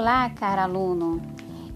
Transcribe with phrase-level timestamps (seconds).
[0.00, 1.20] Olá, cara aluno!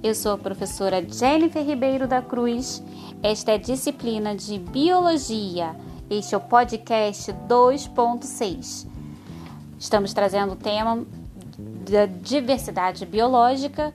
[0.03, 2.83] Eu sou a professora Jennifer Ribeiro da Cruz.
[3.23, 5.77] Esta é a disciplina de Biologia.
[6.09, 8.87] Este é o podcast 2.6.
[9.79, 11.05] Estamos trazendo o tema
[11.87, 13.95] da diversidade biológica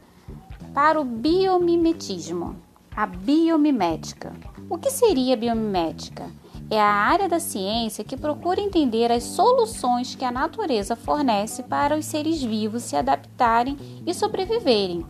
[0.76, 2.56] para o biomimetismo,
[2.96, 4.32] a biomimética.
[4.70, 6.30] O que seria biomimética?
[6.72, 11.98] É a área da ciência que procura entender as soluções que a natureza fornece para
[11.98, 13.76] os seres vivos se adaptarem
[14.06, 15.04] e sobreviverem.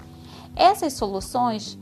[0.56, 1.78] Essas soluções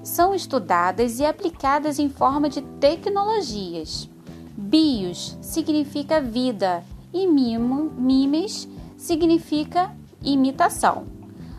[0.00, 4.08] são estudadas e aplicadas em forma de tecnologias.
[4.56, 11.04] Bios significa vida e mimo, mimes significa imitação.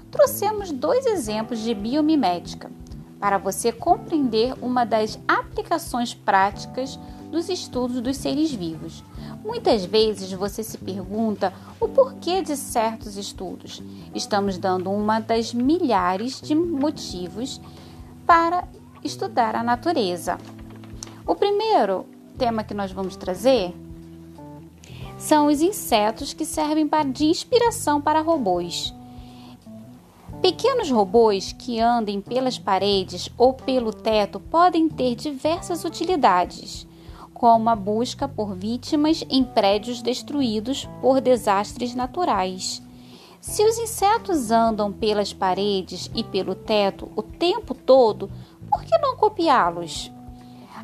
[0.10, 2.72] Trouxemos dois exemplos de biomimética
[3.20, 7.00] para você compreender uma das aplicações práticas
[7.32, 9.04] dos estudos dos seres vivos.
[9.44, 13.82] Muitas vezes você se pergunta o porquê de certos estudos.
[14.14, 17.62] Estamos dando uma das milhares de motivos
[18.26, 18.68] para
[19.04, 20.38] estudar a natureza.
[21.26, 22.06] O primeiro
[22.38, 23.74] tema que nós vamos trazer
[25.18, 28.94] são os insetos que servem de inspiração para robôs.
[30.42, 36.88] Pequenos robôs que andem pelas paredes ou pelo teto podem ter diversas utilidades
[37.38, 42.82] como a busca por vítimas em prédios destruídos por desastres naturais.
[43.40, 48.28] Se os insetos andam pelas paredes e pelo teto o tempo todo,
[48.68, 50.12] por que não copiá-los?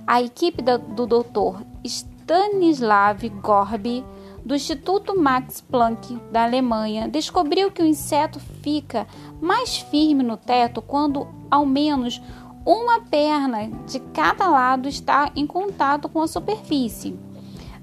[0.06, 1.64] A equipe do Dr.
[1.84, 4.06] Stanislav Gorby,
[4.46, 9.08] do Instituto Max Planck da Alemanha, descobriu que o inseto fica
[9.42, 12.22] mais firme no teto quando ao menos
[12.66, 17.18] uma perna de cada lado está em contato com a superfície.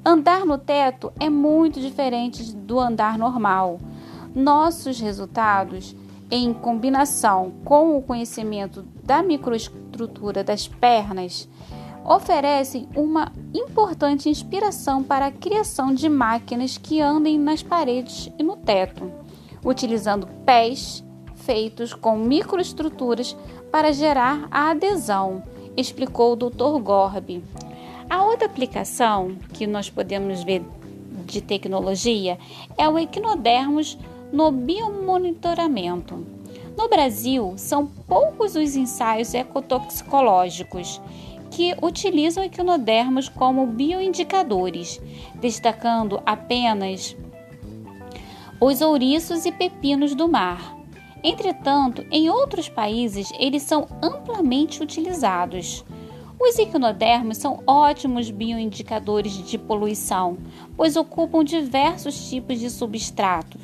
[0.05, 3.79] Andar no teto é muito diferente do andar normal.
[4.35, 5.95] Nossos resultados,
[6.31, 11.49] em combinação com o conhecimento da microestrutura das pernas,
[12.05, 18.57] oferecem uma importante inspiração para a criação de máquinas que andem nas paredes e no
[18.57, 19.11] teto,
[19.65, 23.37] utilizando pés feitos com microestruturas
[23.71, 25.43] para gerar a adesão,
[25.77, 26.79] explicou o Dr.
[26.83, 27.43] Gorby.
[28.09, 30.63] A outra aplicação que nós podemos ver
[31.27, 32.39] de tecnologia
[32.77, 33.97] é o equinodermos
[34.33, 36.27] no biomonitoramento.
[36.77, 41.01] No Brasil, são poucos os ensaios ecotoxicológicos
[41.51, 45.01] que utilizam equinodermos como bioindicadores,
[45.35, 47.17] destacando apenas
[48.61, 50.77] os ouriços e pepinos do mar.
[51.23, 55.85] Entretanto, em outros países eles são amplamente utilizados.
[56.39, 60.39] Os equinodermos são ótimos bioindicadores de poluição,
[60.77, 63.61] pois ocupam diversos tipos de substratos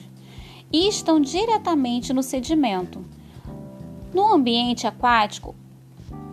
[0.70, 3.02] e estão diretamente no sedimento.
[4.12, 5.54] No ambiente aquático,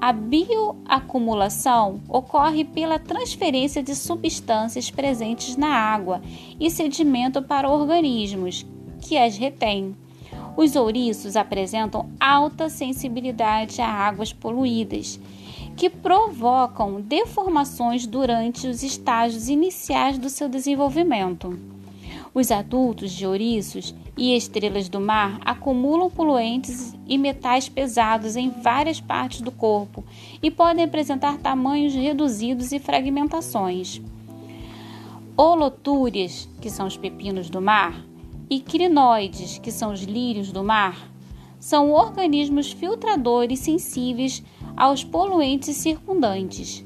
[0.03, 6.21] a bioacumulação ocorre pela transferência de substâncias presentes na água
[6.59, 8.65] e sedimento para organismos
[8.99, 9.95] que as retêm.
[10.57, 15.17] Os ouriços apresentam alta sensibilidade a águas poluídas,
[15.77, 21.72] que provocam deformações durante os estágios iniciais do seu desenvolvimento.
[22.35, 28.99] Os adultos de ouriços e estrelas do mar acumulam poluentes e metais pesados em várias
[28.99, 30.03] partes do corpo
[30.41, 34.01] e podem apresentar tamanhos reduzidos e fragmentações.
[35.37, 38.03] Holotúrias, que são os pepinos do mar,
[38.49, 41.09] e crinoides, que são os lírios do mar,
[41.59, 44.43] são organismos filtradores sensíveis
[44.75, 46.83] aos poluentes circundantes.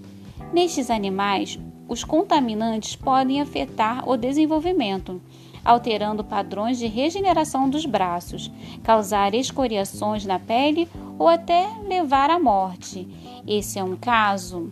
[0.53, 5.21] Nestes animais, os contaminantes podem afetar o desenvolvimento,
[5.63, 8.51] alterando padrões de regeneração dos braços,
[8.83, 10.87] causar escoriações na pele
[11.17, 13.07] ou até levar à morte.
[13.47, 14.71] Esse é um caso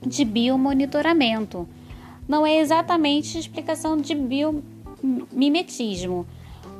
[0.00, 1.68] de biomonitoramento.
[2.28, 4.62] Não é exatamente explicação de bio
[5.30, 6.26] mimetismo,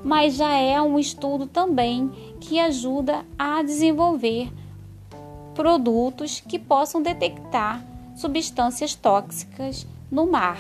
[0.03, 4.51] mas já é um estudo também que ajuda a desenvolver
[5.55, 7.85] produtos que possam detectar
[8.17, 10.59] substâncias tóxicas no mar.